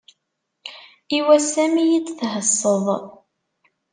[1.17, 2.85] I wass-a mi yi-d-thesseḍ.